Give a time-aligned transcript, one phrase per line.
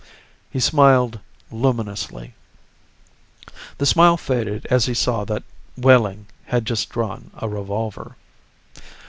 [0.49, 1.19] He smiled
[1.51, 2.33] luminously.
[3.77, 5.43] The smile faded as he saw that
[5.77, 8.15] Wehling had just drawn a revolver.